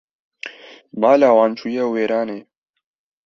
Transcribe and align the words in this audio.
Mala 1.01 1.29
wan 1.37 1.51
çû 1.57 1.67
ye 1.75 1.85
wêranê 1.93 2.39